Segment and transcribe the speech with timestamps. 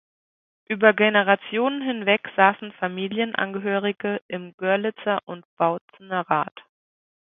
[0.67, 6.59] Über Generationen hinweg saßen Familienangehörige im Görlitzer und Bautzener Rat.